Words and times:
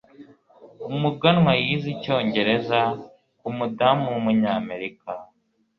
umuganwa 0.91 1.51
yize 1.61 1.87
icyongereza 1.95 2.79
kumudamu 3.39 4.05
wumunyamerika 4.13 5.11